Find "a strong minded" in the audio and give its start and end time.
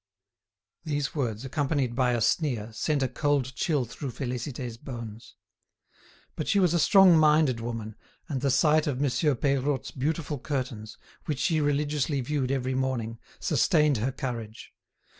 6.73-7.59